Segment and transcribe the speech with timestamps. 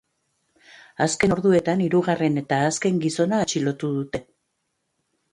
[1.05, 4.23] Azken orduetan hirugarren eta azken gizona atxilotu dute.